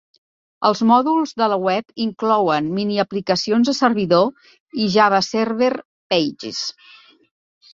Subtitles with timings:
[0.67, 4.51] Els mòduls de la web inclouen miniaplicacions de servidor
[4.85, 5.71] i JavaServer
[6.15, 6.65] Pages.